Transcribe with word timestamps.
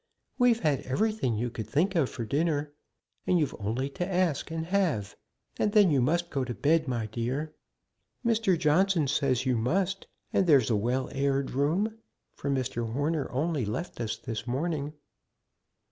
We've 0.39 0.61
had 0.61 0.79
everything 0.81 1.35
you 1.35 1.51
could 1.51 1.67
think 1.69 1.93
of 1.93 2.09
for 2.09 2.25
dinner, 2.25 2.73
and 3.27 3.37
you've 3.37 3.53
only 3.59 3.87
to 3.91 4.07
ask 4.11 4.49
and 4.49 4.65
have. 4.65 5.15
And 5.59 5.73
then 5.73 5.91
you 5.91 6.01
must 6.01 6.31
go 6.31 6.43
to 6.43 6.55
bed, 6.55 6.87
my 6.87 7.05
dear 7.05 7.53
Mr. 8.25 8.57
Johnson 8.57 9.07
says 9.07 9.45
you 9.45 9.55
must; 9.55 10.07
and 10.33 10.47
there's 10.47 10.71
a 10.71 10.75
well 10.75 11.09
aired 11.11 11.51
room, 11.51 11.99
for 12.33 12.49
Mr. 12.49 12.91
Horner 12.93 13.29
only 13.31 13.63
left 13.63 14.01
us 14.01 14.17
this 14.17 14.47
morning." 14.47 14.93